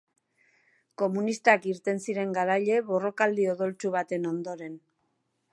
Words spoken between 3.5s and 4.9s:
odoltsu baten ondoren.